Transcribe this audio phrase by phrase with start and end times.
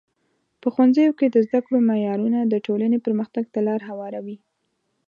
[0.61, 4.37] په ښوونځیو کې د زده کړو معیارونه د ټولنې پرمختګ ته لار هواروي.